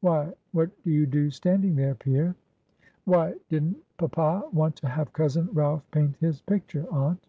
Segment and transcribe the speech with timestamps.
[0.00, 2.34] Why, what do you do standing there, Pierre?"
[3.04, 7.28] "Why didn't papa want to have cousin Ralph paint his picture, aunt?"